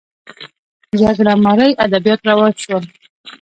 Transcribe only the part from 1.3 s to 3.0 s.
مارۍ ادبیات رواج شول